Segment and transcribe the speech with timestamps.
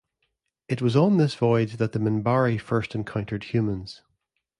[0.67, 4.01] It was on this voyage that the Minbari first encountered humans.